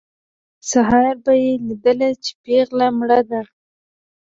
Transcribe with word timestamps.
سهار 0.69 1.13
به 1.23 1.33
یې 1.43 1.53
لیدل 1.67 1.99
چې 2.23 2.31
پېغله 2.43 2.87
مړه 2.97 3.19
ده. 3.29 3.41